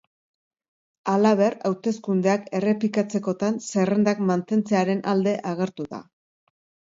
Halaber, 1.11 1.55
hauteskundeak 1.69 2.47
errepikatzekotan 2.59 3.61
zerrendak 3.67 4.25
mantentzearen 4.31 5.05
alde 5.13 5.37
agertu 5.53 5.87
da. 5.95 6.03